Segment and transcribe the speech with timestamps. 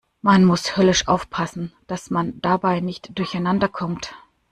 [0.23, 4.15] Man muss höllisch aufpassen, dass man dabei nicht durcheinander kommt.